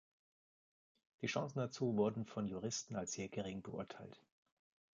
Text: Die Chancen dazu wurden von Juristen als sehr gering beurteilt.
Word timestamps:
Die 1.21 1.27
Chancen 1.27 1.59
dazu 1.59 1.95
wurden 1.95 2.25
von 2.25 2.47
Juristen 2.47 2.95
als 2.95 3.11
sehr 3.13 3.29
gering 3.29 3.61
beurteilt. 3.61 4.19